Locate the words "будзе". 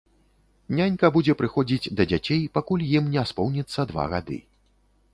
1.17-1.35